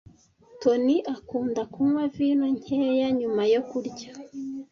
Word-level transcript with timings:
Toni 0.61 0.95
akunda 1.15 1.61
kunywa 1.73 2.03
vino 2.15 2.45
nkeya 2.57 3.07
nyuma 3.19 3.41
yo 3.53 3.61
kurya. 3.69 4.11